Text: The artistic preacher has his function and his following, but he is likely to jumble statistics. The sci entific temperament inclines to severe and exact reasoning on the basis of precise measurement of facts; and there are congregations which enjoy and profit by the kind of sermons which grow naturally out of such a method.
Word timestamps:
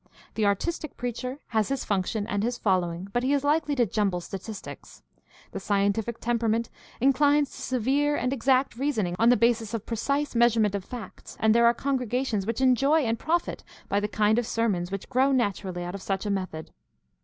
The 0.33 0.47
artistic 0.47 0.97
preacher 0.97 1.37
has 1.49 1.67
his 1.69 1.85
function 1.85 2.25
and 2.25 2.41
his 2.41 2.57
following, 2.57 3.09
but 3.13 3.21
he 3.21 3.33
is 3.33 3.43
likely 3.43 3.75
to 3.75 3.85
jumble 3.85 4.19
statistics. 4.19 5.03
The 5.51 5.59
sci 5.59 5.87
entific 5.87 6.17
temperament 6.19 6.71
inclines 6.99 7.51
to 7.51 7.61
severe 7.61 8.15
and 8.15 8.33
exact 8.33 8.77
reasoning 8.77 9.15
on 9.19 9.29
the 9.29 9.37
basis 9.37 9.75
of 9.75 9.85
precise 9.85 10.33
measurement 10.33 10.73
of 10.73 10.83
facts; 10.83 11.37
and 11.39 11.53
there 11.53 11.67
are 11.67 11.73
congregations 11.75 12.47
which 12.47 12.61
enjoy 12.61 13.01
and 13.01 13.19
profit 13.19 13.63
by 13.89 13.99
the 13.99 14.07
kind 14.07 14.39
of 14.39 14.47
sermons 14.47 14.89
which 14.91 15.07
grow 15.07 15.31
naturally 15.31 15.83
out 15.83 15.93
of 15.93 16.01
such 16.01 16.25
a 16.25 16.31
method. 16.31 16.71